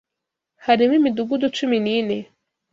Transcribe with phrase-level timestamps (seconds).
[0.65, 2.17] harimo imidugudu cumi nine